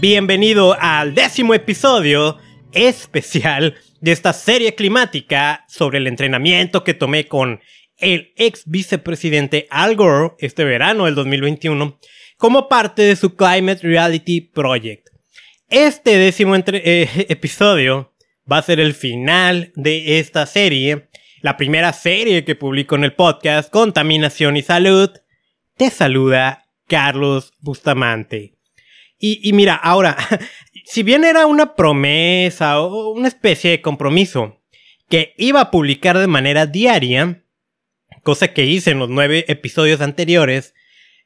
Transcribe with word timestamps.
Bienvenido 0.00 0.74
al 0.80 1.14
décimo 1.14 1.52
episodio 1.52 2.38
especial 2.72 3.74
de 4.00 4.12
esta 4.12 4.32
serie 4.32 4.74
climática 4.74 5.66
sobre 5.68 5.98
el 5.98 6.06
entrenamiento 6.06 6.84
que 6.84 6.94
tomé 6.94 7.26
con 7.26 7.60
el 7.98 8.32
ex 8.36 8.62
vicepresidente 8.64 9.66
Al 9.68 9.96
Gore 9.96 10.36
este 10.38 10.64
verano 10.64 11.04
del 11.04 11.14
2021 11.16 11.98
como 12.38 12.66
parte 12.66 13.02
de 13.02 13.14
su 13.14 13.36
Climate 13.36 13.80
Reality 13.82 14.40
Project. 14.40 15.08
Este 15.68 16.16
décimo 16.16 16.56
eh, 16.56 17.26
episodio 17.28 18.14
va 18.50 18.56
a 18.56 18.62
ser 18.62 18.80
el 18.80 18.94
final 18.94 19.70
de 19.74 20.18
esta 20.18 20.46
serie, 20.46 21.10
la 21.42 21.58
primera 21.58 21.92
serie 21.92 22.46
que 22.46 22.54
publico 22.54 22.94
en 22.94 23.04
el 23.04 23.12
podcast 23.12 23.70
Contaminación 23.70 24.56
y 24.56 24.62
Salud. 24.62 25.10
Te 25.76 25.90
saluda 25.90 26.64
Carlos 26.88 27.52
Bustamante. 27.60 28.59
Y, 29.22 29.52
mira, 29.52 29.74
ahora, 29.74 30.16
si 30.86 31.02
bien 31.02 31.24
era 31.24 31.44
una 31.44 31.76
promesa 31.76 32.80
o 32.80 33.10
una 33.10 33.28
especie 33.28 33.70
de 33.70 33.82
compromiso 33.82 34.62
que 35.10 35.34
iba 35.36 35.60
a 35.60 35.70
publicar 35.70 36.18
de 36.18 36.26
manera 36.26 36.64
diaria, 36.64 37.44
cosa 38.22 38.54
que 38.54 38.64
hice 38.64 38.92
en 38.92 38.98
los 38.98 39.10
nueve 39.10 39.44
episodios 39.48 40.00
anteriores, 40.00 40.74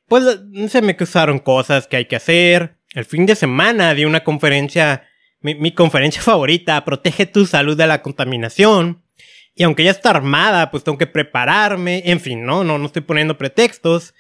pues 0.09 0.41
se 0.69 0.83
me 0.83 0.97
cruzaron 0.97 1.39
cosas 1.39 1.87
que 1.87 1.97
hay 1.97 2.07
que 2.07 2.17
hacer. 2.17 2.79
El 2.95 3.05
fin 3.05 3.27
de 3.27 3.37
semana 3.37 3.95
di 3.95 4.05
una 4.05 4.25
conferencia, 4.25 5.07
mi, 5.41 5.71
conferencia 5.73 6.21
favorita, 6.23 6.85
Protege 6.85 7.27
tu 7.27 7.47
salud 7.47 7.77
de 7.77 7.87
la 7.87 8.03
contaminación. 8.03 9.05
Y 9.55 9.63
aunque 9.63 9.85
ya 9.85 9.93
está 9.93 10.11
armada, 10.11 10.73
pues 10.73 10.83
tengo 10.83 10.99
que 10.99 11.07
prepararme. 11.07 12.03
En 12.07 12.19
fin, 12.19 12.45
no, 12.45 12.65
no, 12.65 12.77
no 12.77 12.87
estoy 12.87 13.03
poniendo 13.03 13.39
pretextos. 13.39 14.15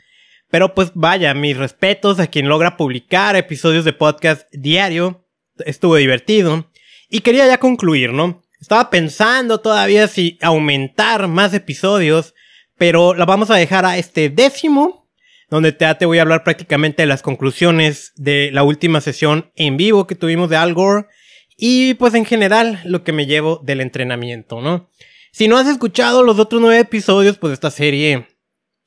Pero 0.54 0.72
pues 0.72 0.92
vaya, 0.94 1.34
mis 1.34 1.56
respetos 1.56 2.20
a 2.20 2.28
quien 2.28 2.48
logra 2.48 2.76
publicar 2.76 3.34
episodios 3.34 3.84
de 3.84 3.92
podcast 3.92 4.46
diario. 4.52 5.26
Estuvo 5.66 5.96
divertido. 5.96 6.70
Y 7.10 7.22
quería 7.22 7.44
ya 7.48 7.58
concluir, 7.58 8.12
¿no? 8.12 8.44
Estaba 8.60 8.88
pensando 8.88 9.58
todavía 9.58 10.06
si 10.06 10.38
aumentar 10.40 11.26
más 11.26 11.54
episodios, 11.54 12.34
pero 12.78 13.14
la 13.14 13.24
vamos 13.24 13.50
a 13.50 13.56
dejar 13.56 13.84
a 13.84 13.98
este 13.98 14.30
décimo 14.30 15.10
donde 15.50 15.72
te, 15.72 15.92
te 15.96 16.06
voy 16.06 16.18
a 16.18 16.22
hablar 16.22 16.44
prácticamente 16.44 17.02
de 17.02 17.08
las 17.08 17.22
conclusiones 17.22 18.12
de 18.14 18.50
la 18.52 18.62
última 18.62 19.00
sesión 19.00 19.50
en 19.56 19.76
vivo 19.76 20.06
que 20.06 20.14
tuvimos 20.14 20.50
de 20.50 20.56
Al 20.56 20.72
Gore 20.72 21.08
y 21.56 21.94
pues 21.94 22.14
en 22.14 22.26
general 22.26 22.80
lo 22.84 23.02
que 23.02 23.10
me 23.10 23.26
llevo 23.26 23.60
del 23.64 23.80
entrenamiento, 23.80 24.60
¿no? 24.60 24.88
Si 25.32 25.48
no 25.48 25.56
has 25.56 25.66
escuchado 25.66 26.22
los 26.22 26.38
otros 26.38 26.60
nueve 26.60 26.78
episodios, 26.78 27.38
pues 27.38 27.52
esta 27.52 27.72
serie, 27.72 28.28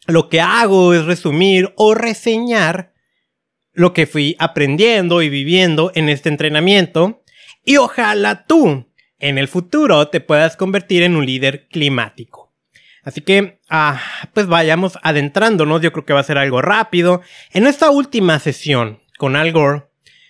lo 0.07 0.29
que 0.29 0.41
hago 0.41 0.93
es 0.93 1.05
resumir 1.05 1.73
o 1.75 1.93
reseñar 1.93 2.93
lo 3.73 3.93
que 3.93 4.07
fui 4.07 4.35
aprendiendo 4.39 5.21
y 5.21 5.29
viviendo 5.29 5.91
en 5.93 6.09
este 6.09 6.29
entrenamiento 6.29 7.23
y 7.63 7.77
ojalá 7.77 8.45
tú 8.45 8.87
en 9.19 9.37
el 9.37 9.47
futuro 9.47 10.07
te 10.07 10.21
puedas 10.21 10.55
convertir 10.55 11.03
en 11.03 11.15
un 11.15 11.25
líder 11.25 11.67
climático. 11.67 12.53
Así 13.03 13.21
que, 13.21 13.61
ah, 13.69 14.01
pues 14.33 14.47
vayamos 14.47 14.97
adentrándonos. 15.01 15.81
Yo 15.81 15.93
creo 15.93 16.05
que 16.05 16.13
va 16.13 16.19
a 16.19 16.23
ser 16.23 16.37
algo 16.37 16.61
rápido. 16.61 17.21
En 17.53 17.65
esta 17.65 17.89
última 17.89 18.37
sesión 18.39 18.99
con 19.17 19.35
Al 19.35 19.51
Gore, 19.53 19.83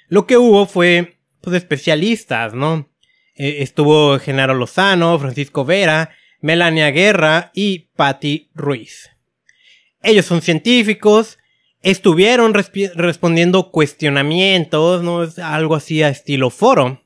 lo 0.10 0.28
que 0.28 0.38
hubo 0.38 0.68
fue, 0.68 1.20
pues, 1.42 1.56
especialistas, 1.56 2.54
¿no? 2.54 2.90
Eh, 3.36 3.58
estuvo 3.60 4.20
Genaro 4.20 4.54
Lozano, 4.54 5.18
Francisco 5.18 5.66
Vera, 5.66 6.12
Melania 6.42 6.92
Guerra 6.92 7.52
y 7.54 7.90
Patti 7.96 8.52
Ruiz. 8.54 9.10
Ellos 10.02 10.26
son 10.26 10.42
científicos, 10.42 11.38
estuvieron 11.82 12.54
respondiendo 12.54 13.72
cuestionamientos, 13.72 15.04
¿no? 15.04 15.24
Es 15.24 15.40
algo 15.40 15.76
así 15.76 16.04
a 16.04 16.10
estilo 16.10 16.50
foro. 16.50 17.02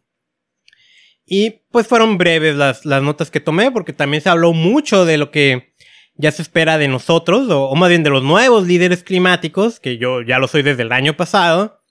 Y 1.25 1.62
pues 1.72 1.88
fueron 1.88 2.18
breves 2.18 2.56
las, 2.56 2.85
las 2.85 3.01
notas 3.01 3.31
que 3.31 3.40
tomé 3.40 3.72
porque 3.72 3.94
también 3.94 4.22
se 4.22 4.30
habló 4.30 4.53
mucho 4.53 5.06
de 5.06 5.18
lo 5.18 5.31
que 5.31 5.72
ya 6.16 6.31
se 6.31 6.41
espera 6.41 6.78
de 6.78 6.88
nosotros, 6.88 7.47
o, 7.50 7.74
más 7.75 7.90
bien 7.90 8.03
de 8.03 8.09
los 8.09 8.24
nuevos 8.24 8.68
líderes 8.68 9.03
climáticos, 9.03 9.80
que 9.80 9.97
yo 9.97 10.22
ya 10.22 10.40
lo 10.40 10.47
soy 10.47 10.62
desde 10.62 10.84
el 10.84 10.91
año 10.91 11.16
pasado. 11.16 11.81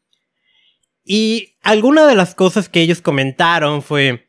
Y 1.05 1.57
alguna 1.63 2.07
de 2.07 2.15
las 2.15 2.35
cosas 2.35 2.69
que 2.69 2.81
ellos 2.81 3.01
comentaron 3.01 3.83
fue, 3.83 4.29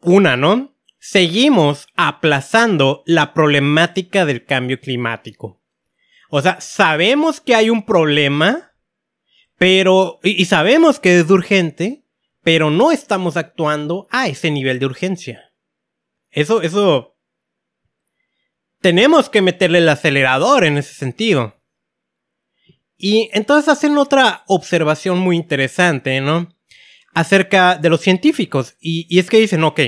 una, 0.00 0.36
¿no? 0.36 0.74
Seguimos 0.98 1.86
aplazando 1.96 3.02
la 3.06 3.34
problemática 3.34 4.24
del 4.24 4.44
cambio 4.44 4.80
climático. 4.80 5.57
O 6.28 6.42
sea, 6.42 6.60
sabemos 6.60 7.40
que 7.40 7.54
hay 7.54 7.70
un 7.70 7.84
problema, 7.84 8.72
pero, 9.56 10.20
y 10.22 10.44
sabemos 10.44 11.00
que 11.00 11.18
es 11.18 11.30
urgente, 11.30 12.04
pero 12.42 12.70
no 12.70 12.92
estamos 12.92 13.36
actuando 13.36 14.06
a 14.10 14.28
ese 14.28 14.50
nivel 14.50 14.78
de 14.78 14.86
urgencia. 14.86 15.52
Eso, 16.30 16.62
eso... 16.62 17.16
Tenemos 18.80 19.28
que 19.28 19.42
meterle 19.42 19.78
el 19.78 19.88
acelerador 19.88 20.64
en 20.64 20.78
ese 20.78 20.94
sentido. 20.94 21.60
Y 22.96 23.30
entonces 23.32 23.68
hacen 23.68 23.96
otra 23.96 24.44
observación 24.46 25.18
muy 25.18 25.36
interesante, 25.36 26.20
¿no? 26.20 26.48
Acerca 27.14 27.76
de 27.76 27.88
los 27.88 28.00
científicos. 28.00 28.76
Y, 28.80 29.18
es 29.18 29.30
que 29.30 29.38
dicen, 29.38 29.64
ok, 29.64 29.80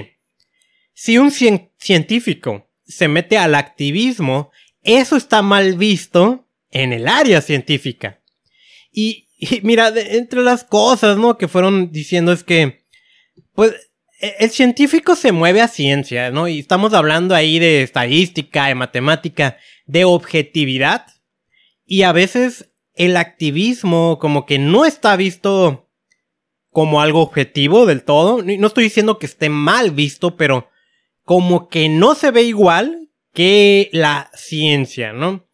si 0.92 1.18
un 1.18 1.30
científico 1.30 2.70
se 2.84 3.08
mete 3.08 3.38
al 3.38 3.54
activismo, 3.54 4.50
eso 4.82 5.16
está 5.16 5.42
mal 5.42 5.76
visto 5.76 6.46
en 6.70 6.92
el 6.92 7.08
área 7.08 7.40
científica. 7.40 8.20
Y, 8.92 9.28
y 9.38 9.60
mira, 9.62 9.92
entre 9.96 10.42
las 10.42 10.64
cosas, 10.64 11.16
¿no? 11.16 11.36
Que 11.36 11.48
fueron 11.48 11.90
diciendo 11.92 12.32
es 12.32 12.44
que, 12.44 12.84
pues, 13.54 13.72
e, 14.20 14.36
el 14.38 14.50
científico 14.50 15.16
se 15.16 15.32
mueve 15.32 15.60
a 15.60 15.68
ciencia, 15.68 16.30
¿no? 16.30 16.48
Y 16.48 16.58
estamos 16.58 16.94
hablando 16.94 17.34
ahí 17.34 17.58
de 17.58 17.82
estadística, 17.82 18.66
de 18.66 18.74
matemática, 18.74 19.58
de 19.86 20.04
objetividad. 20.04 21.06
Y 21.84 22.02
a 22.02 22.12
veces 22.12 22.70
el 22.94 23.16
activismo 23.16 24.18
como 24.20 24.46
que 24.46 24.58
no 24.58 24.84
está 24.84 25.16
visto 25.16 25.88
como 26.70 27.00
algo 27.00 27.20
objetivo 27.20 27.86
del 27.86 28.04
todo. 28.04 28.42
No 28.42 28.66
estoy 28.66 28.84
diciendo 28.84 29.18
que 29.18 29.26
esté 29.26 29.48
mal 29.48 29.90
visto, 29.90 30.36
pero 30.36 30.68
como 31.24 31.68
que 31.68 31.88
no 31.88 32.14
se 32.14 32.30
ve 32.30 32.42
igual 32.42 32.99
que 33.32 33.88
la 33.92 34.30
ciencia, 34.34 35.12
¿no? 35.12 35.46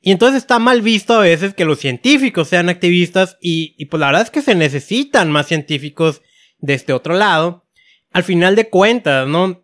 Y 0.00 0.12
entonces 0.12 0.38
está 0.38 0.58
mal 0.58 0.80
visto 0.80 1.14
a 1.14 1.20
veces 1.20 1.54
que 1.54 1.66
los 1.66 1.78
científicos 1.78 2.48
sean 2.48 2.68
activistas 2.68 3.36
y, 3.40 3.84
pues 3.86 4.00
la 4.00 4.06
verdad 4.06 4.22
es 4.22 4.30
que 4.30 4.40
se 4.40 4.54
necesitan 4.54 5.30
más 5.30 5.46
científicos 5.46 6.22
de 6.58 6.74
este 6.74 6.92
otro 6.92 7.14
lado. 7.14 7.66
Al 8.10 8.24
final 8.24 8.56
de 8.56 8.70
cuentas, 8.70 9.28
¿no? 9.28 9.62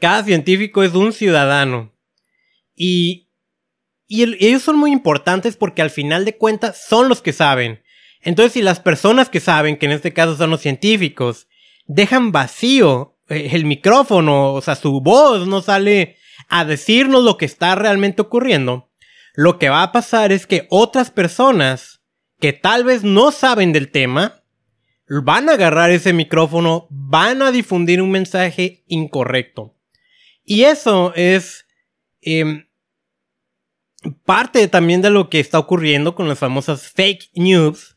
Cada 0.00 0.22
científico 0.22 0.82
es 0.82 0.92
un 0.92 1.12
ciudadano. 1.12 1.94
Y, 2.76 3.30
y 4.06 4.22
ellos 4.44 4.62
son 4.62 4.76
muy 4.76 4.92
importantes 4.92 5.56
porque 5.56 5.80
al 5.80 5.90
final 5.90 6.26
de 6.26 6.36
cuentas 6.36 6.84
son 6.86 7.08
los 7.08 7.22
que 7.22 7.32
saben. 7.32 7.82
Entonces 8.20 8.52
si 8.52 8.62
las 8.62 8.80
personas 8.80 9.30
que 9.30 9.40
saben, 9.40 9.78
que 9.78 9.86
en 9.86 9.92
este 9.92 10.12
caso 10.12 10.36
son 10.36 10.50
los 10.50 10.60
científicos, 10.60 11.46
dejan 11.86 12.32
vacío 12.32 13.18
eh, 13.28 13.50
el 13.52 13.64
micrófono, 13.64 14.52
o 14.52 14.60
sea, 14.60 14.74
su 14.74 15.00
voz 15.00 15.46
no 15.46 15.62
sale 15.62 16.16
a 16.48 16.64
decirnos 16.64 17.22
lo 17.24 17.36
que 17.36 17.44
está 17.44 17.74
realmente 17.74 18.22
ocurriendo, 18.22 18.90
lo 19.34 19.58
que 19.58 19.68
va 19.68 19.82
a 19.82 19.92
pasar 19.92 20.32
es 20.32 20.46
que 20.46 20.66
otras 20.70 21.10
personas 21.10 22.00
que 22.40 22.52
tal 22.52 22.84
vez 22.84 23.02
no 23.02 23.32
saben 23.32 23.72
del 23.72 23.90
tema 23.90 24.42
van 25.08 25.48
a 25.48 25.52
agarrar 25.52 25.90
ese 25.90 26.12
micrófono, 26.12 26.86
van 26.90 27.42
a 27.42 27.52
difundir 27.52 28.00
un 28.00 28.10
mensaje 28.10 28.84
incorrecto. 28.86 29.74
Y 30.44 30.64
eso 30.64 31.12
es 31.14 31.66
em, 32.20 32.66
parte 34.24 34.68
también 34.68 35.02
de 35.02 35.10
lo 35.10 35.30
que 35.30 35.40
está 35.40 35.58
ocurriendo 35.58 36.14
con 36.14 36.28
las 36.28 36.38
famosas 36.38 36.88
fake 36.88 37.30
news, 37.34 37.96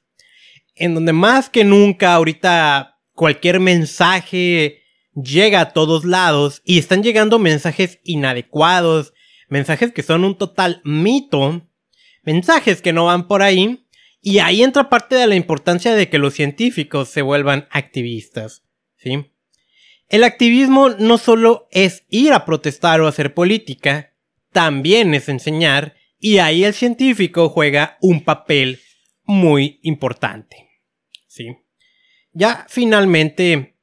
en 0.76 0.94
donde 0.94 1.14
más 1.14 1.50
que 1.50 1.64
nunca 1.64 2.14
ahorita 2.14 3.00
cualquier 3.14 3.60
mensaje 3.60 4.84
llega 5.22 5.62
a 5.62 5.70
todos 5.74 6.06
lados 6.06 6.62
y 6.64 6.78
están 6.78 7.04
llegando 7.04 7.40
mensajes 7.40 8.00
inadecuados, 8.04 9.14
mensajes 9.50 9.92
que 9.92 10.04
son 10.04 10.24
un 10.24 10.38
total 10.38 10.82
mito, 10.84 11.68
mensajes 12.24 12.82
que 12.82 12.94
no 12.94 13.06
van 13.06 13.28
por 13.28 13.42
ahí, 13.42 13.86
y 14.22 14.40
ahí 14.40 14.64
entra 14.64 14.90
parte 14.90 15.16
de 15.16 15.28
la 15.28 15.36
importancia 15.36 15.96
de 15.96 16.10
que 16.10 16.18
los 16.18 16.34
científicos 16.34 17.10
se 17.10 17.22
vuelvan 17.22 17.68
activistas, 17.72 18.64
¿sí? 18.98 19.32
El 20.10 20.24
activismo 20.24 20.90
no 20.90 21.18
solo 21.18 21.68
es 21.72 22.06
ir 22.10 22.34
a 22.34 22.46
protestar 22.46 23.02
o 23.02 23.08
hacer 23.08 23.34
política, 23.34 24.14
también 24.52 25.14
es 25.14 25.30
enseñar, 25.30 25.96
y 26.20 26.40
ahí 26.40 26.64
el 26.64 26.74
científico 26.74 27.50
juega 27.50 27.98
un 28.02 28.24
papel 28.24 28.82
muy 29.24 29.80
importante, 29.84 30.70
¿sí? 31.28 31.58
Ya 32.34 32.66
finalmente 32.70 33.77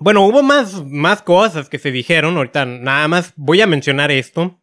bueno, 0.00 0.26
hubo 0.26 0.42
más, 0.42 0.84
más 0.84 1.22
cosas 1.22 1.68
que 1.68 1.78
se 1.78 1.90
dijeron. 1.90 2.36
Ahorita 2.36 2.64
nada 2.64 3.08
más 3.08 3.32
voy 3.36 3.60
a 3.60 3.66
mencionar 3.66 4.10
esto. 4.10 4.60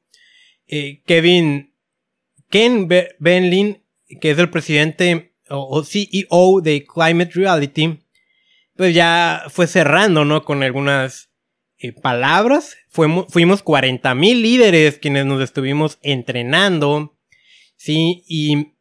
Eh, 0.68 1.02
Kevin, 1.06 1.74
Ken 2.50 2.88
Benlin, 3.20 3.84
que 4.22 4.32
es 4.32 4.38
el 4.38 4.50
presidente, 4.50 5.34
o, 5.50 5.84
CEO 5.84 6.62
de 6.62 6.86
Climate 6.86 7.32
Reality, 7.34 8.00
pues 8.76 8.96
ya 8.96 9.44
fue 9.50 9.68
cerrando, 9.68 10.26
¿no? 10.26 10.44
Con 10.44 10.64
algunas 10.64 11.30
eh, 11.78 11.92
palabras. 11.92 12.78
Fuimos, 12.90 13.26
fuimos 13.30 13.62
40 13.62 14.16
mil 14.16 14.42
líderes 14.42 14.98
quienes 14.98 15.26
nos 15.26 15.42
estuvimos 15.42 16.00
entrenando, 16.02 17.18
¿sí? 17.76 18.24
Y 18.28 18.74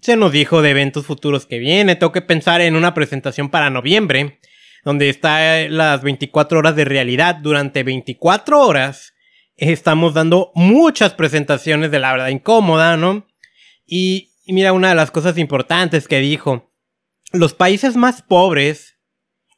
se 0.00 0.16
nos 0.16 0.32
dijo 0.32 0.62
de 0.62 0.70
eventos 0.70 1.06
futuros 1.06 1.46
que 1.46 1.58
viene. 1.58 1.96
Tengo 1.96 2.12
que 2.12 2.22
pensar 2.22 2.60
en 2.60 2.76
una 2.76 2.94
presentación 2.94 3.50
para 3.50 3.70
noviembre, 3.70 4.40
donde 4.84 5.08
está 5.08 5.68
las 5.68 6.02
24 6.02 6.58
horas 6.58 6.76
de 6.76 6.84
realidad. 6.84 7.36
Durante 7.36 7.82
24 7.82 8.60
horas 8.60 9.14
estamos 9.56 10.14
dando 10.14 10.52
muchas 10.54 11.14
presentaciones 11.14 11.90
de 11.90 11.98
la 11.98 12.12
verdad 12.12 12.28
incómoda, 12.28 12.96
¿no? 12.96 13.26
Y, 13.86 14.32
mira, 14.46 14.72
una 14.72 14.90
de 14.90 14.94
las 14.94 15.10
cosas 15.10 15.36
importantes 15.38 16.08
que 16.08 16.20
dijo, 16.20 16.70
los 17.32 17.54
países 17.54 17.96
más 17.96 18.22
pobres 18.22 18.98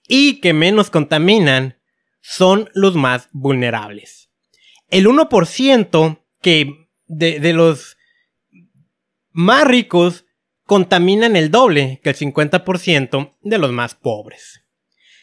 y 0.09 0.41
que 0.41 0.53
menos 0.53 0.91
contaminan 0.91 1.79
son 2.21 2.71
los 2.75 2.97
más 2.97 3.29
vulnerables. 3.33 4.31
El 4.89 5.07
1% 5.07 6.21
que 6.41 6.89
de 7.07 7.53
los 7.53 7.97
más 9.31 9.65
ricos 9.67 10.25
contaminan 10.65 11.37
el 11.37 11.51
doble 11.51 12.01
que 12.03 12.11
el 12.11 12.17
50% 12.17 13.37
de 13.43 13.59
los 13.59 13.73
más 13.73 13.95
pobres. 13.95 14.62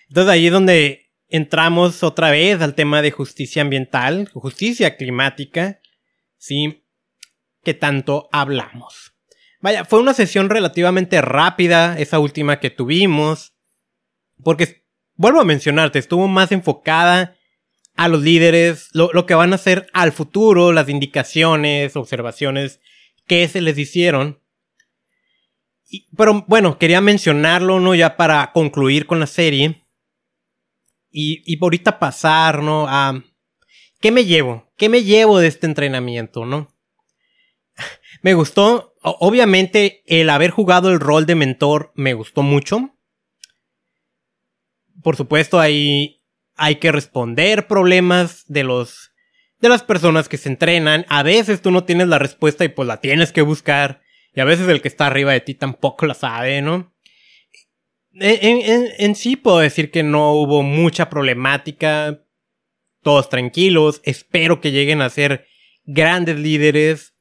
Entonces 0.10 0.32
ahí 0.32 0.48
es 0.48 0.52
donde 0.52 1.12
entramos 1.28 2.04
otra 2.04 2.32
vez 2.32 2.62
al 2.62 2.76
tema 2.76 3.02
de 3.02 3.12
justicia 3.12 3.62
ambiental, 3.62 4.30
justicia 4.34 4.98
climática, 4.98 5.80
¿sí? 6.38 6.84
Que 7.64 7.74
tanto 7.74 8.28
hablamos. 8.32 9.14
Vaya, 9.62 9.86
fue 9.86 10.00
una 10.00 10.14
sesión 10.14 10.50
relativamente 10.50 11.22
rápida, 11.22 12.00
esa 12.00 12.20
última 12.20 12.60
que 12.60 12.70
tuvimos, 12.70 13.54
porque, 14.44 14.86
vuelvo 15.16 15.42
a 15.42 15.46
mencionarte, 15.46 16.00
estuvo 16.00 16.28
más 16.28 16.52
enfocada 16.52 17.36
a 17.96 18.08
los 18.08 18.22
líderes, 18.22 18.90
lo, 18.94 19.26
que 19.26 19.34
van 19.34 19.52
a 19.52 19.56
hacer 19.56 19.88
al 19.92 20.14
futuro, 20.14 20.72
las 20.72 20.88
indicaciones, 20.88 21.98
observaciones 21.98 22.80
que 23.28 23.48
se 23.50 23.60
les 23.60 23.78
hicieron. 23.78 24.40
pero 26.16 26.46
bueno, 26.48 26.78
quería 26.80 27.02
mencionarlo, 27.02 27.82
¿no? 27.82 27.94
Ya 27.94 28.16
para 28.16 28.54
concluir 28.54 29.06
con 29.06 29.20
la 29.20 29.28
serie. 29.28 29.84
Y, 31.12 31.42
y 31.46 31.58
ahorita 31.62 32.00
pasar, 32.00 32.62
¿no? 32.62 32.86
A... 32.88 33.24
¿Qué 34.00 34.12
me 34.12 34.26
llevo? 34.26 34.72
¿Qué 34.78 34.90
me 34.90 35.04
llevo 35.04 35.40
de 35.40 35.48
este 35.48 35.68
entrenamiento, 35.68 36.46
no? 36.46 36.70
me 38.22 38.34
gustó, 38.34 38.96
obviamente, 39.02 40.04
el 40.06 40.30
haber 40.30 40.52
jugado 40.52 40.92
el 40.92 41.00
rol 41.00 41.26
de 41.26 41.36
mentor 41.36 41.92
me 41.96 42.14
gustó 42.14 42.42
mucho. 42.42 42.96
Por 45.02 45.16
supuesto, 45.16 45.60
ahí 45.60 46.24
hay 46.56 46.76
que 46.76 46.92
responder 46.92 47.68
problemas 47.68 48.44
de 48.48 48.64
los 48.64 49.10
de 49.60 49.70
las 49.70 49.84
personas 49.84 50.30
que 50.30 50.38
se 50.38 50.50
entrenan. 50.50 51.06
A 51.10 51.24
veces 51.24 51.62
tú 51.62 51.72
no 51.72 51.84
tienes 51.84 52.08
la 52.08 52.20
respuesta 52.20 52.64
y 52.64 52.70
pues 52.70 52.88
la 52.88 53.02
tienes 53.02 53.32
que 53.32 53.42
buscar. 53.42 54.02
Y 54.34 54.40
a 54.40 54.46
veces 54.46 54.68
el 54.68 54.82
que 54.82 54.88
está 54.88 55.08
arriba 55.08 55.34
de 55.34 55.42
ti 55.42 55.54
tampoco 55.54 56.06
la 56.06 56.14
sabe, 56.14 56.62
¿no? 56.62 56.94
En, 58.20 59.16
sí 59.16 59.36
puedo 59.36 59.60
decir 59.60 59.92
que 59.92 60.04
no 60.04 60.34
hubo 60.34 60.64
mucha 60.64 61.10
problemática. 61.10 62.24
Todos 63.02 63.30
tranquilos. 63.30 64.02
Espero 64.04 64.60
que 64.62 64.72
lleguen 64.72 65.02
a 65.02 65.10
ser 65.10 65.46
grandes 65.86 66.38
líderes. 66.38 67.16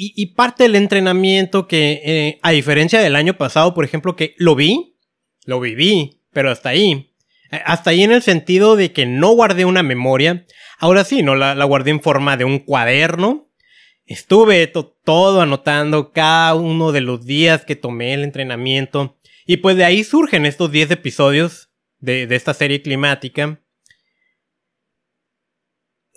Y, 0.00 0.26
parte 0.34 0.62
del 0.62 0.76
entrenamiento 0.76 1.66
que, 1.66 2.00
eh, 2.04 2.38
a 2.42 2.52
diferencia 2.52 3.00
del 3.00 3.16
año 3.16 3.36
pasado, 3.36 3.74
por 3.74 3.84
ejemplo, 3.84 4.14
que 4.14 4.36
lo 4.38 4.54
vi, 4.54 4.96
lo 5.44 5.58
viví, 5.58 6.22
pero 6.32 6.52
hasta 6.52 6.68
ahí. 6.68 7.16
Eh, 7.50 7.60
hasta 7.64 7.90
ahí 7.90 8.04
en 8.04 8.12
el 8.12 8.22
sentido 8.22 8.76
de 8.76 8.92
que 8.92 9.06
no 9.06 9.32
guardé 9.32 9.64
una 9.64 9.82
memoria. 9.82 10.46
Ahora 10.78 11.02
sí, 11.02 11.24
no 11.24 11.34
la, 11.34 11.56
la 11.56 11.64
guardé 11.64 11.90
en 11.90 12.00
forma 12.00 12.36
de 12.36 12.44
un 12.44 12.60
cuaderno 12.60 13.47
Estuve 14.08 14.66
todo 14.66 15.42
anotando 15.42 16.12
cada 16.12 16.54
uno 16.54 16.92
de 16.92 17.02
los 17.02 17.26
días 17.26 17.66
que 17.66 17.76
tomé 17.76 18.14
el 18.14 18.24
entrenamiento. 18.24 19.18
Y 19.44 19.58
pues 19.58 19.76
de 19.76 19.84
ahí 19.84 20.02
surgen 20.02 20.46
estos 20.46 20.72
10 20.72 20.92
episodios 20.92 21.68
de, 21.98 22.26
de 22.26 22.34
esta 22.34 22.54
serie 22.54 22.80
climática. 22.80 23.60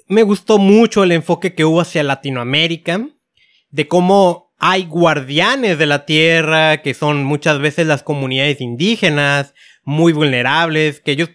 Me 0.07 0.23
gustó 0.23 0.57
mucho 0.57 1.03
el 1.03 1.11
enfoque 1.11 1.53
que 1.53 1.65
hubo 1.65 1.81
hacia 1.81 2.01
Latinoamérica. 2.03 3.09
De 3.71 3.89
cómo 3.89 4.53
hay 4.57 4.85
guardianes 4.85 5.77
de 5.77 5.85
la 5.85 6.05
tierra, 6.05 6.81
que 6.81 6.93
son 6.93 7.25
muchas 7.25 7.59
veces 7.59 7.87
las 7.87 8.03
comunidades 8.03 8.61
indígenas, 8.61 9.53
muy 9.83 10.13
vulnerables, 10.13 11.01
que 11.01 11.11
ellos 11.11 11.29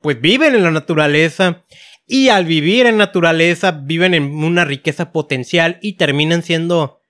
pues 0.00 0.20
viven 0.20 0.54
en 0.54 0.62
la 0.62 0.70
naturaleza 0.70 1.64
y 2.06 2.28
al 2.28 2.44
vivir 2.44 2.86
en 2.86 2.96
naturaleza 2.96 3.72
viven 3.72 4.14
en 4.14 4.44
una 4.44 4.64
riqueza 4.64 5.12
potencial 5.12 5.78
y 5.82 5.94
terminan 5.94 6.42
siendo 6.42 7.00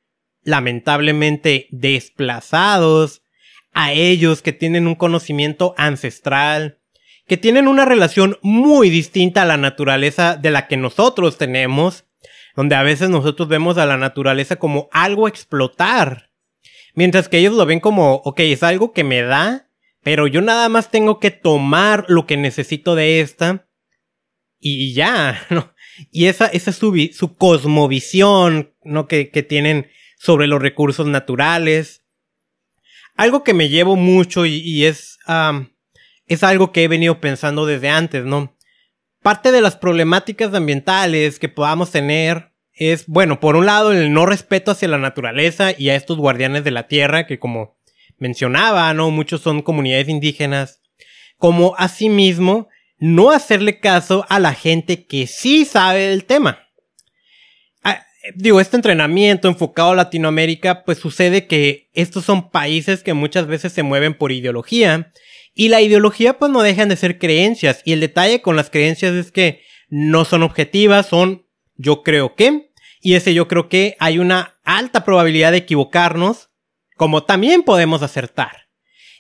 lamentablemente 0.43 1.67
desplazados 1.71 3.23
a 3.73 3.93
ellos 3.93 4.41
que 4.41 4.53
tienen 4.53 4.87
un 4.87 4.95
conocimiento 4.95 5.75
ancestral, 5.77 6.79
que 7.27 7.37
tienen 7.37 7.69
una 7.69 7.85
relación 7.85 8.39
muy 8.41 8.89
distinta 8.89 9.43
a 9.43 9.47
la 9.47 9.59
naturaleza 9.59 10.37
de 10.37 10.51
la 10.51 10.67
que 10.67 10.79
nosotros 10.79 11.37
tenemos, 11.37 12.05
donde 12.55 12.75
a 12.75 12.83
veces 12.83 13.11
nosotros 13.11 13.49
vemos 13.49 13.77
a 13.77 13.85
la 13.85 13.99
naturaleza 13.99 14.57
como 14.57 14.89
algo 14.93 15.27
a 15.27 15.29
explotar, 15.29 16.31
mientras 16.95 17.29
que 17.29 17.39
ellos 17.39 17.55
lo 17.55 17.67
ven 17.67 17.81
como, 17.81 18.15
ok, 18.25 18.41
es 18.41 18.63
algo 18.63 18.93
que 18.93 19.05
me 19.05 19.21
da, 19.21 19.69
pero 20.03 20.27
yo 20.27 20.41
nada 20.41 20.71
más 20.71 20.91
tengo 20.91 21.19
que 21.19 21.33
tomar 21.33 22.07
lo 22.09 22.27
que 22.27 22.39
necesito 22.39 22.95
de 22.95 23.21
esta 23.21 23.66
y 24.75 24.95
ya, 24.95 25.43
¿no? 25.51 25.75
Y 26.11 26.27
esa, 26.27 26.47
esa 26.47 26.71
es 26.71 26.77
su, 26.77 27.11
su 27.13 27.37
cosmovisión, 27.37 28.75
¿no? 28.85 29.09
Que, 29.09 29.31
que 29.31 29.43
tienen 29.43 29.89
sobre 30.19 30.47
los 30.47 30.61
recursos 30.61 31.07
naturales. 31.07 32.03
Algo 33.15 33.45
que 33.45 33.55
me 33.55 33.69
llevo 33.69 33.97
mucho 33.97 34.45
y, 34.45 34.85
es, 34.85 35.19
es 36.27 36.43
algo 36.43 36.73
que 36.73 36.85
he 36.85 36.89
venido 36.89 37.21
pensando 37.21 37.65
desde 37.65 37.89
antes, 37.89 38.25
¿no? 38.25 38.55
Parte 39.23 39.53
de 39.53 39.61
las 39.61 39.77
problemáticas 39.77 40.53
ambientales 40.53 41.39
que 41.39 41.49
podamos 41.49 41.91
tener 41.91 42.53
es, 42.73 43.07
bueno, 43.07 43.41
por 43.41 43.57
un 43.57 43.65
lado, 43.65 43.93
el 43.93 44.13
no 44.13 44.27
respeto 44.27 44.71
hacia 44.71 44.89
la 44.89 44.99
naturaleza 44.99 45.73
y 45.77 45.89
a 45.89 45.95
estos 45.95 46.19
guardianes 46.19 46.63
de 46.63 46.71
la 46.71 46.89
tierra, 46.89 47.27
que 47.27 47.39
como 47.39 47.79
mencionaba, 48.19 48.93
¿no? 48.93 49.11
Muchos 49.11 49.41
son 49.41 49.63
comunidades 49.63 50.09
indígenas. 50.09 50.83
Como 51.39 51.75
asimismo, 51.79 52.69
no 52.99 53.31
hacerle 53.31 53.79
caso 53.81 54.25
a 54.29 54.41
la 54.41 54.55
gente 54.55 55.07
que 55.07 55.27
sí 55.27 55.65
sabe 55.65 56.09
del 56.09 56.25
tema. 56.25 56.61
Ah, 57.83 58.05
digo, 58.35 58.61
este 58.61 58.77
entrenamiento 58.77 59.49
enfocado 59.49 59.91
a 59.91 59.97
Latinoamérica, 59.97 60.85
pues 60.85 60.99
sucede 60.99 61.47
que 61.47 61.91
estos 61.93 62.25
son 62.25 62.51
países 62.51 63.03
que 63.03 63.15
muchas 63.15 63.47
veces 63.47 63.73
se 63.73 63.83
mueven 63.83 64.15
por 64.15 64.33
ideología. 64.33 65.13
Y 65.55 65.69
la 65.69 65.81
ideología 65.81 66.39
pues 66.39 66.51
no 66.51 66.63
dejan 66.63 66.89
de 66.89 66.97
ser 66.97 67.19
creencias. 67.19 67.83
Y 67.85 67.93
el 67.93 68.01
detalle 68.01 68.43
con 68.43 68.57
las 68.57 68.71
creencias 68.71 69.15
es 69.15 69.33
que 69.33 69.63
no 69.89 70.25
son 70.25 70.43
objetivas, 70.43 71.07
son 71.07 71.47
yo 71.77 72.03
creo 72.03 72.35
que. 72.35 72.71
Y 73.01 73.15
ese 73.15 73.35
yo 73.35 73.47
creo 73.47 73.69
que 73.69 73.97
hay 73.99 74.19
una 74.19 74.59
alta 74.65 75.05
probabilidad 75.05 75.53
de 75.53 75.59
equivocarnos, 75.59 76.51
como 76.97 77.25
también 77.25 77.63
podemos 77.63 78.03
acertar. 78.03 78.66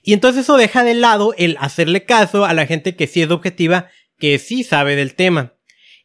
Y 0.06 0.12
entonces 0.12 0.44
eso 0.44 0.56
deja 0.56 0.84
de 0.84 0.94
lado 0.94 1.34
el 1.36 1.56
hacerle 1.58 2.04
caso 2.04 2.44
a 2.44 2.54
la 2.54 2.64
gente 2.64 2.94
que 2.94 3.08
sí 3.08 3.22
es 3.22 3.30
objetiva, 3.32 3.90
que 4.18 4.38
sí 4.38 4.62
sabe 4.62 4.94
del 4.94 5.16
tema. 5.16 5.54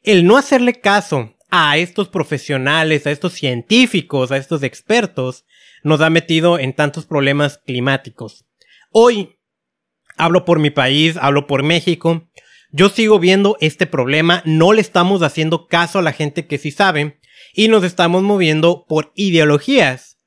El 0.02 0.26
no 0.26 0.38
hacerle 0.38 0.82
caso 0.82 1.36
a 1.52 1.78
estos 1.78 2.10
profesionales, 2.10 3.06
a 3.06 3.12
estos 3.12 3.34
científicos, 3.34 4.32
a 4.32 4.38
estos 4.38 4.64
expertos, 4.64 5.46
nos 5.84 6.02
ha 6.02 6.10
metido 6.10 6.58
en 6.58 6.74
tantos 6.74 7.06
problemas 7.06 7.60
climáticos. 7.60 8.44
Hoy, 8.90 9.38
hablo 10.18 10.46
por 10.46 10.58
mi 10.58 10.72
país, 10.72 11.16
hablo 11.22 11.46
por 11.46 11.62
México, 11.62 12.28
yo 12.72 12.90
sigo 12.90 13.20
viendo 13.20 13.56
este 13.62 13.86
problema, 13.86 14.42
no 14.48 14.74
le 14.74 14.82
estamos 14.82 15.22
haciendo 15.22 15.68
caso 15.68 16.00
a 16.00 16.02
la 16.02 16.12
gente 16.12 16.48
que 16.48 16.58
sí 16.58 16.72
sabe, 16.72 17.20
y 17.54 17.68
nos 17.68 17.84
estamos 17.84 18.24
moviendo 18.24 18.84
por 18.88 19.12
ideologías. 19.14 20.18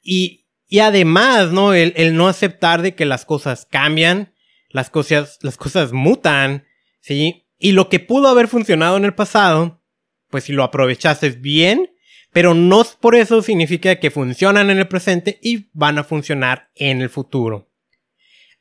Y 0.00 0.45
y 0.68 0.80
además, 0.80 1.52
¿no? 1.52 1.74
El, 1.74 1.92
el, 1.96 2.16
no 2.16 2.28
aceptar 2.28 2.82
de 2.82 2.94
que 2.94 3.04
las 3.04 3.24
cosas 3.24 3.66
cambian, 3.70 4.34
las 4.70 4.90
cosas, 4.90 5.38
las 5.42 5.56
cosas 5.56 5.92
mutan, 5.92 6.66
¿sí? 7.00 7.46
Y 7.58 7.72
lo 7.72 7.88
que 7.88 8.00
pudo 8.00 8.28
haber 8.28 8.48
funcionado 8.48 8.96
en 8.96 9.04
el 9.04 9.14
pasado, 9.14 9.82
pues 10.28 10.44
si 10.44 10.52
lo 10.52 10.64
aprovechaste 10.64 11.30
bien, 11.30 11.90
pero 12.32 12.52
no 12.52 12.84
por 13.00 13.14
eso 13.14 13.40
significa 13.40 13.98
que 13.98 14.10
funcionan 14.10 14.68
en 14.70 14.78
el 14.78 14.88
presente 14.88 15.38
y 15.42 15.70
van 15.72 15.98
a 15.98 16.04
funcionar 16.04 16.70
en 16.74 17.00
el 17.00 17.08
futuro. 17.08 17.70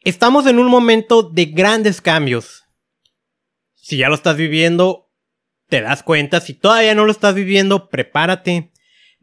Estamos 0.01 0.45
en 0.45 0.59
un 0.59 0.67
momento 0.67 1.23
de 1.23 1.45
grandes 1.47 1.99
cambios. 1.99 2.63
Si 3.73 3.97
ya 3.97 4.07
lo 4.07 4.15
estás 4.15 4.37
viviendo, 4.37 5.11
te 5.67 5.81
das 5.81 6.03
cuenta. 6.03 6.39
Si 6.39 6.53
todavía 6.53 6.95
no 6.95 7.05
lo 7.05 7.11
estás 7.11 7.33
viviendo, 7.33 7.89
prepárate 7.89 8.71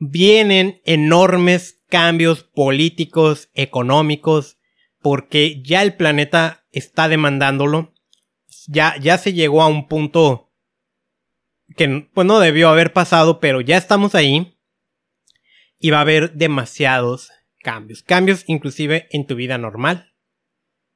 vienen 0.05 0.81
enormes 0.85 1.81
cambios 1.89 2.43
políticos, 2.43 3.51
económicos, 3.55 4.59
porque 5.01 5.63
ya 5.63 5.83
el 5.83 5.95
planeta 5.95 6.67
está 6.73 7.09
demandándolo. 7.09 7.95
Ya, 8.67 8.97
ya 9.01 9.19
se 9.19 9.33
llegó 9.33 9.63
a 9.63 9.69
un 9.69 9.87
punto 9.87 10.53
que 11.77 12.09
pues 12.13 12.27
no 12.27 12.41
debió 12.41 12.69
haber 12.69 12.93
pasado, 12.93 13.39
pero 13.39 13.61
ya 13.61 13.77
estamos 13.77 14.15
ahí. 14.15 14.59
Y 15.79 15.91
va 15.91 15.99
a 15.99 16.03
haber 16.03 16.33
demasiados 16.33 17.31
cambios. 17.61 18.03
Cambios 18.03 18.45
inclusive 18.49 19.09
en 19.11 19.27
tu 19.27 19.37
vida 19.37 19.57
normal. 19.57 20.15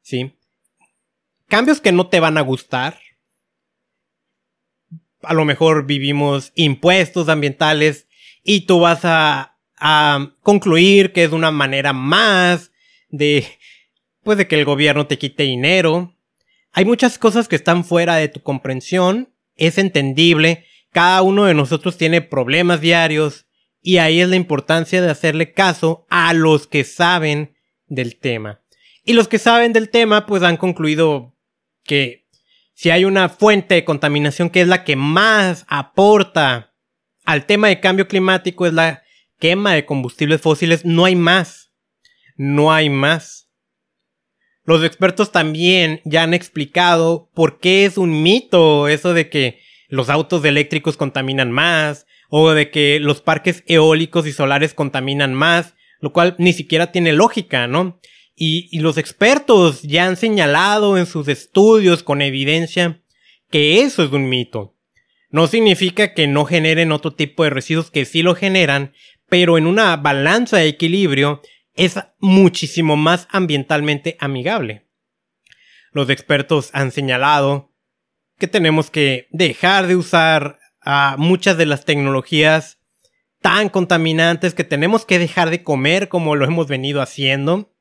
¿Sí? 0.03 0.37
Cambios 1.47 1.81
que 1.81 1.93
no 1.93 2.09
te 2.09 2.19
van 2.19 2.39
a 2.39 2.43
gustar. 2.43 2.99
A 5.23 5.35
lo 5.35 5.45
mejor 5.45 5.87
vivimos 5.87 6.53
impuestos 6.55 7.29
ambientales 7.29 8.07
y 8.47 8.63
tú 8.63 8.81
vas 8.81 9.05
a, 9.05 9.59
a 9.77 10.31
concluir 10.43 11.13
que 11.13 11.25
es 11.25 11.33
una 11.33 11.51
manera 11.51 11.93
más 11.93 12.71
de, 13.09 13.47
pues 14.23 14.39
de 14.39 14.47
que 14.47 14.55
el 14.55 14.65
gobierno 14.65 15.07
te 15.07 15.19
quite 15.19 15.43
dinero. 15.43 16.15
Hay 16.73 16.85
muchas 16.85 17.19
cosas 17.19 17.49
que 17.49 17.57
están 17.57 17.85
fuera 17.85 18.17
de 18.17 18.29
tu 18.29 18.43
comprensión. 18.43 19.33
Es 19.57 19.79
entendible. 19.79 20.65
Cada 20.93 21.23
uno 21.23 21.45
de 21.45 21.55
nosotros 21.55 21.99
tiene 21.99 22.23
problemas 22.23 22.81
diarios 22.81 23.47
y 23.83 23.99
ahí 23.99 24.21
es 24.21 24.29
la 24.29 24.37
importancia 24.37 25.03
de 25.03 25.11
hacerle 25.11 25.53
caso 25.53 26.07
a 26.09 26.33
los 26.33 26.67
que 26.67 26.85
saben 26.85 27.57
del 27.87 28.17
tema. 28.17 28.63
Y 29.05 29.13
los 29.13 29.29
que 29.29 29.39
saben 29.39 29.73
del 29.73 29.91
tema 29.91 30.27
pues 30.27 30.43
han 30.43 30.57
concluido 30.57 31.35
que 31.85 32.27
si 32.75 32.91
hay 32.91 33.05
una 33.05 33.29
fuente 33.29 33.75
de 33.75 33.85
contaminación 33.85 34.51
que 34.51 34.61
es 34.61 34.69
la 34.69 34.85
que 34.85 34.97
más 34.97 35.65
aporta 35.69 36.75
al 37.27 37.47
tema 37.47 37.69
de 37.69 37.81
cambio 37.81 38.09
climático 38.09 38.67
es 38.67 38.73
la 38.73 39.03
quema 39.39 39.75
de 39.75 39.85
combustibles 39.85 40.41
fósiles, 40.41 40.85
no 40.85 41.05
hay 41.05 41.17
más. 41.17 41.73
No 42.37 42.73
hay 42.73 42.91
más. 42.91 43.51
Los 44.65 44.85
expertos 44.85 45.33
también 45.33 46.01
ya 46.05 46.23
han 46.23 46.35
explicado 46.35 47.31
por 47.35 47.61
qué 47.61 47.85
es 47.85 47.99
un 47.99 48.23
mito 48.23 48.89
eso 48.89 49.15
de 49.15 49.29
que 49.31 49.61
los 49.89 50.09
autos 50.11 50.45
eléctricos 50.45 50.97
contaminan 50.97 51.53
más, 51.53 52.07
o 52.29 52.51
de 52.51 52.71
que 52.71 52.99
los 53.01 53.21
parques 53.21 53.63
eólicos 53.67 54.27
y 54.27 54.33
solares 54.33 54.75
contaminan 54.75 55.35
más, 55.35 55.75
lo 56.01 56.13
cual 56.13 56.35
ni 56.39 56.53
siquiera 56.53 56.93
tiene 56.93 57.13
lógica, 57.13 57.67
¿no? 57.67 58.01
Y, 58.35 58.79
los 58.81 58.99
expertos 58.99 59.83
ya 59.83 60.07
han 60.07 60.17
señalado 60.17 60.99
en 60.99 61.07
sus 61.07 61.29
estudios 61.29 62.03
con 62.03 62.21
evidencia 62.21 63.03
que 63.51 63.81
eso 63.81 64.05
es 64.05 64.13
un 64.13 64.29
mito. 64.29 64.76
No 65.31 65.47
significa 65.47 66.15
que 66.15 66.27
no 66.27 66.45
generen 66.45 66.93
otro 66.93 67.15
tipo 67.15 67.45
de 67.45 67.51
residuos 67.51 67.91
que 67.91 68.05
sí 68.05 68.23
lo 68.23 68.35
generan, 68.35 68.93
pero 69.29 69.59
en 69.59 69.67
una 69.67 69.97
balanza 69.97 70.59
de 70.59 70.69
equilibrio 70.69 71.43
es 71.75 71.99
muchísimo 72.19 72.97
más 72.97 73.29
ambientalmente 73.31 74.17
amigable. 74.21 74.87
Los 75.93 76.11
expertos 76.11 76.71
han 76.73 76.91
señalado 76.91 77.73
que 78.39 78.47
tenemos 78.47 78.91
que 78.91 79.29
dejar 79.31 79.87
de 79.87 79.97
usar 79.97 80.59
a 80.81 81.17
muchas 81.19 81.57
de 81.57 81.67
las 81.67 81.85
tecnologías 81.85 82.79
tan 83.41 83.69
contaminantes 83.69 84.55
que 84.55 84.65
tenemos 84.65 85.05
que 85.05 85.19
dejar 85.19 85.51
de 85.51 85.63
comer 85.63 86.09
como 86.09 86.37
lo 86.37 86.45
hemos 86.45 86.67
venido 86.69 87.03
haciendo, 87.03 87.75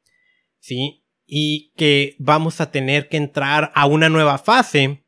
¿sí? 0.60 1.04
Y 1.26 1.72
que 1.76 2.16
vamos 2.20 2.62
a 2.62 2.72
tener 2.72 3.10
que 3.10 3.18
entrar 3.18 3.72
a 3.76 3.86
una 3.86 4.10
nueva 4.10 4.38
fase 4.38 5.05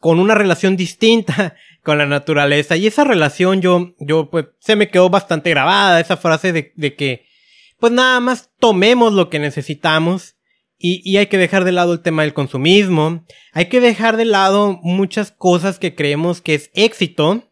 con 0.00 0.18
una 0.18 0.34
relación 0.34 0.76
distinta 0.76 1.54
con 1.84 1.98
la 1.98 2.06
naturaleza. 2.06 2.76
Y 2.76 2.88
esa 2.88 3.04
relación 3.04 3.60
yo, 3.60 3.94
yo, 4.00 4.28
pues, 4.30 4.46
se 4.58 4.74
me 4.74 4.88
quedó 4.88 5.08
bastante 5.08 5.50
grabada, 5.50 6.00
esa 6.00 6.16
frase 6.16 6.52
de, 6.52 6.72
de 6.74 6.96
que, 6.96 7.26
pues 7.78 7.92
nada 7.92 8.18
más 8.20 8.50
tomemos 8.58 9.12
lo 9.12 9.30
que 9.30 9.38
necesitamos 9.38 10.34
y, 10.82 11.18
hay 11.18 11.26
que 11.26 11.36
dejar 11.36 11.64
de 11.64 11.72
lado 11.72 11.92
el 11.92 12.00
tema 12.00 12.22
del 12.22 12.32
consumismo. 12.32 13.26
Hay 13.52 13.66
que 13.66 13.80
dejar 13.80 14.16
de 14.16 14.24
lado 14.24 14.80
muchas 14.82 15.30
cosas 15.30 15.78
que 15.78 15.94
creemos 15.94 16.40
que 16.40 16.54
es 16.54 16.70
éxito. 16.72 17.44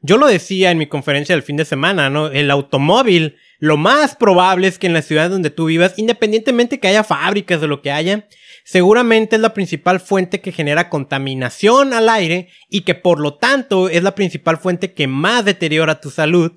Yo 0.00 0.16
lo 0.16 0.26
decía 0.26 0.70
en 0.70 0.78
mi 0.78 0.86
conferencia 0.86 1.34
del 1.34 1.42
fin 1.42 1.58
de 1.58 1.66
semana, 1.66 2.08
¿no? 2.08 2.28
El 2.28 2.50
automóvil, 2.50 3.36
lo 3.58 3.76
más 3.76 4.16
probable 4.16 4.68
es 4.68 4.78
que 4.78 4.86
en 4.86 4.94
la 4.94 5.02
ciudad 5.02 5.28
donde 5.28 5.50
tú 5.50 5.66
vivas, 5.66 5.98
independientemente 5.98 6.80
que 6.80 6.88
haya 6.88 7.04
fábricas 7.04 7.62
o 7.62 7.66
lo 7.66 7.82
que 7.82 7.92
haya, 7.92 8.26
seguramente 8.66 9.36
es 9.36 9.42
la 9.42 9.54
principal 9.54 10.00
fuente 10.00 10.40
que 10.40 10.50
genera 10.50 10.90
contaminación 10.90 11.92
al 11.92 12.08
aire 12.08 12.48
y 12.68 12.80
que 12.80 12.96
por 12.96 13.20
lo 13.20 13.36
tanto 13.36 13.88
es 13.88 14.02
la 14.02 14.16
principal 14.16 14.58
fuente 14.58 14.92
que 14.92 15.06
más 15.06 15.44
deteriora 15.44 16.00
tu 16.00 16.10
salud, 16.10 16.50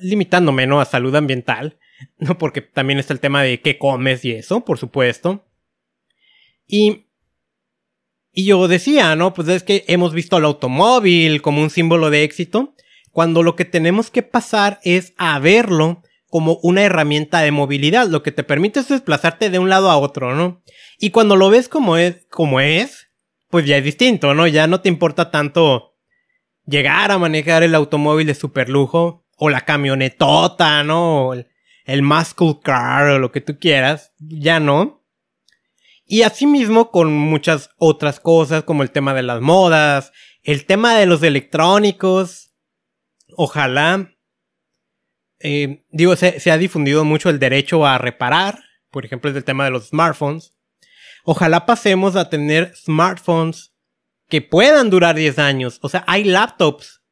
limitándome. 0.00 0.64
A 0.64 0.84
salud 0.84 1.14
ambiental. 1.14 1.78
¿no? 2.18 2.36
Porque 2.36 2.62
también 2.62 2.98
está 2.98 3.12
el 3.12 3.20
tema 3.20 3.42
de 3.42 3.60
qué 3.60 3.78
comes 3.78 4.24
y 4.24 4.32
eso, 4.32 4.64
por 4.64 4.78
supuesto. 4.78 5.46
Y, 6.66 7.06
y 8.32 8.46
yo 8.46 8.66
decía, 8.66 9.14
¿no? 9.14 9.32
Pues 9.32 9.46
es 9.46 9.62
que 9.62 9.84
hemos 9.86 10.12
visto 10.12 10.34
al 10.34 10.44
automóvil 10.44 11.42
como 11.42 11.62
un 11.62 11.70
símbolo 11.70 12.10
de 12.10 12.24
éxito, 12.24 12.74
cuando 13.12 13.44
lo 13.44 13.54
que 13.54 13.64
tenemos 13.64 14.10
que 14.10 14.22
pasar 14.24 14.80
es 14.82 15.14
a 15.16 15.38
verlo 15.38 16.02
como 16.30 16.58
una 16.62 16.82
herramienta 16.82 17.40
de 17.40 17.50
movilidad, 17.50 18.08
lo 18.08 18.22
que 18.22 18.32
te 18.32 18.44
permite 18.44 18.80
es 18.80 18.88
desplazarte 18.88 19.50
de 19.50 19.58
un 19.58 19.68
lado 19.68 19.90
a 19.90 19.98
otro, 19.98 20.34
¿no? 20.34 20.62
Y 20.98 21.10
cuando 21.10 21.36
lo 21.36 21.50
ves 21.50 21.68
como 21.68 21.96
es, 21.96 22.26
como 22.30 22.60
es, 22.60 23.08
pues 23.50 23.66
ya 23.66 23.76
es 23.76 23.84
distinto, 23.84 24.32
¿no? 24.34 24.46
Ya 24.46 24.66
no 24.66 24.80
te 24.80 24.88
importa 24.88 25.30
tanto 25.30 25.96
llegar 26.64 27.10
a 27.10 27.18
manejar 27.18 27.62
el 27.62 27.74
automóvil 27.74 28.26
de 28.26 28.34
super 28.34 28.68
lujo, 28.68 29.26
o 29.42 29.48
la 29.48 29.62
camionetota, 29.62 30.84
¿no? 30.84 31.32
el 31.86 32.02
muscle 32.02 32.60
car 32.62 33.08
o 33.08 33.18
lo 33.18 33.32
que 33.32 33.40
tú 33.40 33.58
quieras, 33.58 34.12
ya 34.18 34.60
no. 34.60 35.02
Y 36.04 36.22
asimismo 36.22 36.90
con 36.90 37.12
muchas 37.12 37.70
otras 37.78 38.20
cosas 38.20 38.64
como 38.64 38.82
el 38.82 38.90
tema 38.90 39.14
de 39.14 39.22
las 39.22 39.40
modas, 39.40 40.12
el 40.42 40.66
tema 40.66 40.96
de 40.96 41.06
los 41.06 41.22
electrónicos. 41.22 42.52
Ojalá. 43.36 44.12
Eh, 45.40 45.84
digo, 45.90 46.14
se, 46.16 46.50
ha 46.50 46.58
difundido 46.58 47.04
mucho 47.04 47.30
el 47.30 47.38
derecho 47.38 47.86
a 47.86 47.98
reparar. 47.98 48.60
Por 48.90 49.04
ejemplo, 49.04 49.30
es 49.30 49.36
el 49.36 49.44
tema 49.44 49.64
de 49.64 49.70
los 49.70 49.88
smartphones. 49.88 50.54
Ojalá 51.24 51.66
pasemos 51.66 52.16
a 52.16 52.30
tener 52.30 52.74
smartphones 52.76 53.72
que 54.28 54.42
puedan 54.42 54.90
durar 54.90 55.16
10 55.16 55.38
años. 55.38 55.78
O 55.82 55.88
sea, 55.88 56.04
hay 56.06 56.24
laptops, 56.24 57.02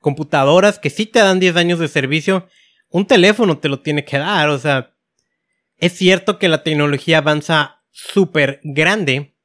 computadoras 0.00 0.78
que 0.78 0.90
sí 0.90 1.06
te 1.06 1.20
dan 1.20 1.40
10 1.40 1.56
años 1.56 1.78
de 1.78 1.88
servicio 1.88 2.48
un 2.90 3.06
teléfono 3.06 3.58
te 3.58 3.68
lo 3.68 3.80
tiene 3.80 4.04
que 4.04 4.18
dar. 4.18 4.48
O 4.48 4.58
sea, 4.58 4.94
es 5.76 5.92
cierto 5.92 6.38
que 6.38 6.48
la 6.48 6.62
tecnología 6.62 7.18
avanza 7.18 7.82
súper 7.90 8.60
grande, 8.62 9.36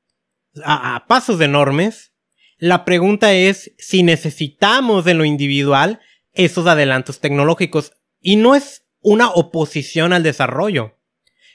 a, 0.63 1.05
pasos 1.07 1.41
enormes. 1.41 2.13
La 2.57 2.85
pregunta 2.85 3.33
es 3.33 3.73
si 3.77 4.03
necesitamos 4.03 5.07
en 5.07 5.17
lo 5.17 5.25
individual 5.25 5.99
esos 6.33 6.67
adelantos 6.67 7.19
tecnológicos. 7.19 7.93
Y 8.23 8.37
no 8.37 8.55
es 8.55 8.87
una 9.01 9.29
oposición 9.29 10.13
al 10.13 10.23
desarrollo. 10.23 10.97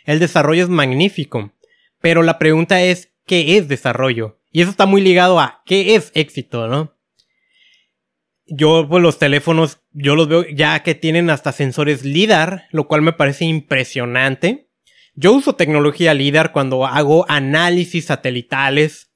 El 0.04 0.20
desarrollo 0.20 0.62
es 0.62 0.68
magnífico. 0.68 1.52
Pero 2.00 2.22
la 2.22 2.38
pregunta 2.38 2.80
es, 2.80 3.12
¿qué 3.26 3.56
es 3.56 3.66
desarrollo? 3.66 4.38
Y 4.52 4.62
eso 4.62 4.70
está 4.70 4.86
muy 4.86 5.00
ligado 5.00 5.40
a 5.40 5.62
qué 5.66 5.96
es 5.96 6.12
éxito, 6.14 6.68
¿no? 6.68 6.98
yo 8.48 8.86
pues 8.88 9.02
los 9.02 9.18
teléfonos, 9.18 9.80
yo 9.92 10.16
los 10.16 10.28
veo 10.28 10.46
ya 10.48 10.82
que 10.82 10.94
tienen 10.94 11.30
hasta 11.30 11.52
sensores 11.52 12.04
LIDAR, 12.04 12.64
lo 12.70 12.88
cual 12.88 13.02
me 13.02 13.12
parece 13.12 13.44
impresionante. 13.44 14.70
Yo 15.14 15.32
uso 15.32 15.54
tecnología 15.54 16.14
LIDAR 16.14 16.52
cuando 16.52 16.86
hago 16.86 17.26
análisis 17.28 18.06
satelitales 18.06 19.10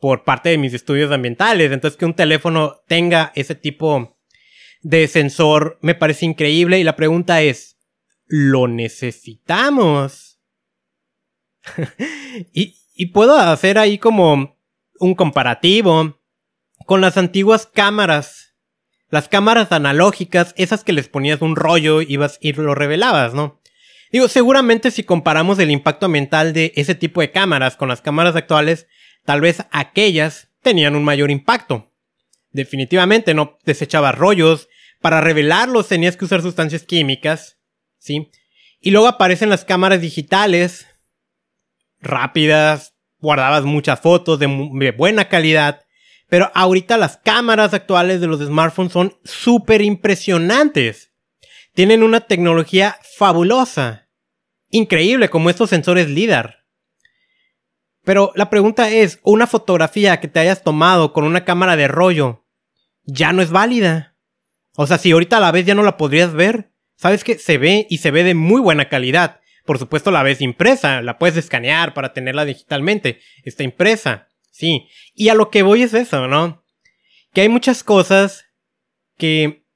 por 0.00 0.24
parte 0.24 0.48
de 0.48 0.58
mis 0.58 0.72
estudios 0.72 1.10
ambientales. 1.12 1.70
Entonces 1.70 1.98
que 1.98 2.06
un 2.06 2.14
teléfono 2.14 2.80
tenga 2.86 3.32
ese 3.34 3.54
tipo 3.54 4.17
de 4.82 5.08
sensor 5.08 5.78
me 5.82 5.94
parece 5.94 6.26
increíble 6.26 6.78
y 6.78 6.84
la 6.84 6.96
pregunta 6.96 7.42
es, 7.42 7.78
¿lo 8.26 8.68
necesitamos? 8.68 10.40
y, 12.52 13.06
puedo 13.12 13.36
hacer 13.36 13.78
ahí 13.78 13.98
como 13.98 14.58
un 14.98 15.14
comparativo 15.14 16.20
con 16.86 17.00
las 17.00 17.16
antiguas 17.16 17.66
cámaras 17.66 18.48
las 19.10 19.28
cámaras 19.28 19.72
analógicas, 19.72 20.54
esas 20.56 20.84
que 20.84 20.92
les 20.92 21.08
ponías 21.08 21.40
un 21.40 21.56
rollo 21.56 22.02
ibas 22.02 22.38
y 22.40 22.52
lo 22.52 22.74
revelabas, 22.74 23.34
¿no? 23.34 23.60
Digo, 24.12 24.28
seguramente 24.28 24.90
si 24.90 25.02
comparamos 25.02 25.58
el 25.58 25.70
impacto 25.70 26.06
ambiental 26.06 26.52
de 26.52 26.72
ese 26.76 26.94
tipo 26.94 27.20
de 27.20 27.30
cámaras 27.30 27.76
con 27.76 27.88
las 27.88 28.00
cámaras 28.00 28.36
actuales, 28.36 28.86
tal 29.24 29.40
vez 29.40 29.64
aquellas 29.70 30.50
tenían 30.62 30.94
un 30.94 31.04
mayor 31.04 31.30
impacto. 31.30 31.90
Definitivamente 32.50 33.34
no 33.34 33.58
desechabas 33.64 34.16
rollos, 34.16 34.68
para 35.00 35.20
revelarlos 35.20 35.88
tenías 35.88 36.16
que 36.16 36.24
usar 36.24 36.42
sustancias 36.42 36.82
químicas, 36.82 37.58
¿sí? 37.98 38.30
Y 38.80 38.90
luego 38.90 39.06
aparecen 39.06 39.50
las 39.50 39.64
cámaras 39.64 40.00
digitales, 40.00 40.86
rápidas, 42.00 42.94
guardabas 43.18 43.64
muchas 43.64 44.00
fotos 44.00 44.38
de, 44.38 44.46
de 44.46 44.92
buena 44.92 45.28
calidad, 45.28 45.84
Pero 46.28 46.50
ahorita 46.54 46.98
las 46.98 47.16
cámaras 47.16 47.72
actuales 47.72 48.20
de 48.20 48.26
los 48.26 48.40
smartphones 48.40 48.92
son 48.92 49.16
súper 49.24 49.80
impresionantes. 49.80 51.14
Tienen 51.72 52.02
una 52.02 52.20
tecnología 52.20 52.98
fabulosa. 53.16 54.08
Increíble 54.70 55.30
como 55.30 55.48
estos 55.48 55.70
sensores 55.70 56.10
LIDAR. 56.10 56.57
Pero 58.08 58.32
la 58.36 58.48
pregunta 58.48 58.88
es, 58.88 59.20
¿una 59.22 59.46
fotografía 59.46 60.18
que 60.18 60.28
te 60.28 60.40
hayas 60.40 60.64
tomado 60.64 61.12
con 61.12 61.24
una 61.24 61.44
cámara 61.44 61.76
de 61.76 61.88
rollo 61.88 62.46
ya 63.04 63.34
no 63.34 63.42
es 63.42 63.50
válida? 63.50 64.16
O 64.76 64.86
sea, 64.86 64.96
si 64.96 65.10
ahorita 65.10 65.36
a 65.36 65.40
la 65.40 65.52
vez 65.52 65.66
ya 65.66 65.74
no 65.74 65.82
la 65.82 65.98
podrías 65.98 66.32
ver, 66.32 66.72
sabes 66.96 67.22
que 67.22 67.38
se 67.38 67.58
ve 67.58 67.86
y 67.90 67.98
se 67.98 68.10
ve 68.10 68.24
de 68.24 68.32
muy 68.32 68.62
buena 68.62 68.88
calidad. 68.88 69.42
Por 69.66 69.78
supuesto 69.78 70.10
la 70.10 70.22
ves 70.22 70.40
impresa, 70.40 71.02
la 71.02 71.18
puedes 71.18 71.36
escanear 71.36 71.92
para 71.92 72.14
tenerla 72.14 72.46
digitalmente. 72.46 73.20
Está 73.44 73.62
impresa, 73.62 74.28
sí. 74.50 74.88
Y 75.12 75.28
a 75.28 75.34
lo 75.34 75.50
que 75.50 75.62
voy 75.62 75.82
es 75.82 75.92
eso, 75.92 76.28
¿no? 76.28 76.64
Que 77.34 77.42
hay 77.42 77.50
muchas 77.50 77.84
cosas 77.84 78.46
que 79.18 79.66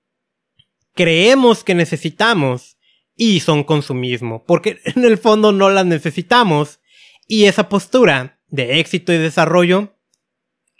creemos 0.94 1.64
que 1.64 1.74
necesitamos 1.74 2.78
y 3.14 3.40
son 3.40 3.62
consumismo, 3.62 4.42
porque 4.46 4.80
en 4.86 5.04
el 5.04 5.18
fondo 5.18 5.52
no 5.52 5.68
las 5.68 5.84
necesitamos. 5.84 6.78
Y 7.26 7.46
esa 7.46 7.68
postura 7.68 8.40
de 8.48 8.80
éxito 8.80 9.12
y 9.12 9.18
desarrollo 9.18 9.96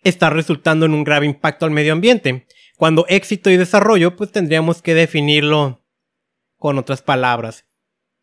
está 0.03 0.31
resultando 0.31 0.87
en 0.87 0.95
un 0.95 1.05
grave 1.05 1.27
impacto 1.27 1.65
al 1.65 1.71
medio 1.71 1.93
ambiente. 1.93 2.47
Cuando 2.77 3.07
éxito 3.09 3.51
y 3.51 3.57
desarrollo, 3.57 4.17
pues 4.17 4.33
tendríamos 4.33 4.83
que 4.83 4.95
definirlo 4.95 5.85
con 6.57 6.79
otras 6.79 7.03
palabras. 7.03 7.65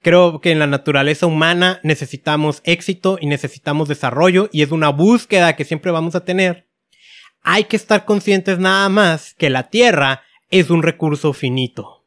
Creo 0.02 0.40
que 0.40 0.52
en 0.52 0.60
la 0.60 0.68
naturaleza 0.68 1.28
humana 1.28 1.80
necesitamos 1.84 2.62
éxito 2.64 3.18
y 3.20 3.28
necesitamos 3.28 3.90
desarrollo 3.90 4.50
y 4.52 4.62
es 4.62 4.72
una 4.72 4.90
búsqueda 4.90 5.56
que 5.56 5.66
siempre 5.66 5.92
vamos 5.92 6.16
a 6.16 6.24
tener. 6.24 6.68
Hay 7.42 7.66
que 7.66 7.76
estar 7.76 8.06
conscientes 8.06 8.60
nada 8.60 8.88
más 8.90 9.34
que 9.34 9.50
la 9.50 9.70
Tierra 9.70 10.24
es 10.50 10.70
un 10.70 10.84
recurso 10.84 11.34
finito. 11.34 12.06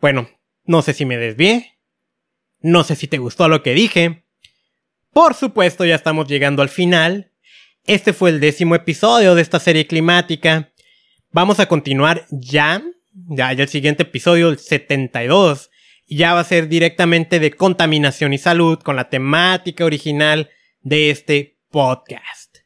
Bueno, 0.00 0.28
no 0.64 0.82
sé 0.82 0.92
si 0.92 1.06
me 1.06 1.16
desvié. 1.16 1.78
No 2.60 2.84
sé 2.84 2.96
si 2.96 3.08
te 3.08 3.18
gustó 3.18 3.48
lo 3.48 3.62
que 3.62 3.74
dije. 3.74 4.25
Por 5.16 5.32
supuesto, 5.32 5.86
ya 5.86 5.94
estamos 5.94 6.28
llegando 6.28 6.60
al 6.60 6.68
final. 6.68 7.32
Este 7.86 8.12
fue 8.12 8.28
el 8.28 8.38
décimo 8.38 8.74
episodio 8.74 9.34
de 9.34 9.40
esta 9.40 9.58
serie 9.58 9.86
climática. 9.86 10.74
Vamos 11.32 11.58
a 11.58 11.68
continuar 11.68 12.26
ya. 12.30 12.82
Ya, 13.30 13.50
ya 13.54 13.62
el 13.62 13.70
siguiente 13.70 14.02
episodio, 14.02 14.50
el 14.50 14.58
72 14.58 15.70
ya 16.06 16.34
va 16.34 16.40
a 16.40 16.44
ser 16.44 16.68
directamente 16.68 17.40
de 17.40 17.50
contaminación 17.50 18.34
y 18.34 18.38
salud 18.38 18.78
con 18.80 18.94
la 18.94 19.08
temática 19.08 19.86
original 19.86 20.50
de 20.82 21.08
este 21.08 21.60
podcast. 21.70 22.58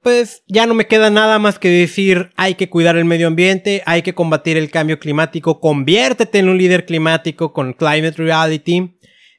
Pues 0.00 0.42
ya 0.46 0.64
no 0.64 0.72
me 0.72 0.86
queda 0.86 1.10
nada 1.10 1.38
más 1.38 1.58
que 1.58 1.68
decir, 1.68 2.30
hay 2.36 2.54
que 2.54 2.70
cuidar 2.70 2.96
el 2.96 3.04
medio 3.04 3.26
ambiente, 3.26 3.82
hay 3.84 4.00
que 4.00 4.14
combatir 4.14 4.56
el 4.56 4.70
cambio 4.70 4.98
climático, 4.98 5.60
conviértete 5.60 6.38
en 6.38 6.48
un 6.48 6.56
líder 6.56 6.86
climático 6.86 7.52
con 7.52 7.74
Climate 7.74 8.14
Reality. 8.16 8.95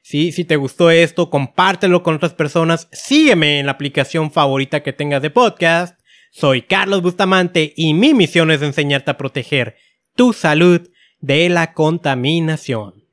Sí, 0.10 0.32
si 0.32 0.46
te 0.46 0.56
gustó 0.56 0.90
esto, 0.90 1.30
compártelo 1.30 2.02
con 2.02 2.16
otras 2.16 2.34
personas, 2.34 2.88
sígueme 2.94 3.60
en 3.60 3.66
la 3.66 3.74
aplicación 3.74 4.32
favorita 4.32 4.82
que 4.82 4.94
tengas 4.94 5.22
de 5.22 5.30
podcast. 5.30 6.00
Soy 6.32 6.62
Carlos 6.62 7.02
Bustamante 7.02 7.74
y 7.76 7.94
mi 7.94 8.14
misión 8.14 8.50
es 8.52 8.62
enseñarte 8.62 9.12
a 9.12 9.18
proteger 9.18 9.76
tu 10.16 10.32
salud 10.32 10.90
de 11.20 11.50
la 11.50 11.74
contaminación. 11.74 13.04